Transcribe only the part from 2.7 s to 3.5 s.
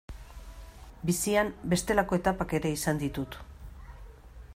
izan ditut.